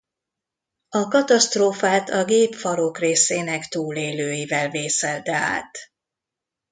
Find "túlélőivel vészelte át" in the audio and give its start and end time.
3.67-5.77